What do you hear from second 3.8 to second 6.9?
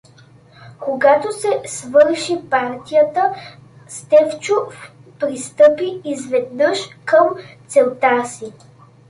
Стефчов пристъпи изведнъж